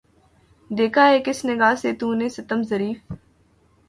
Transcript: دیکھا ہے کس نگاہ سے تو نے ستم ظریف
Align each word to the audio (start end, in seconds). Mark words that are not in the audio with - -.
دیکھا 0.69 1.07
ہے 1.07 1.19
کس 1.25 1.43
نگاہ 1.45 1.75
سے 1.81 1.91
تو 1.99 2.13
نے 2.13 2.29
ستم 2.29 2.63
ظریف 2.69 3.11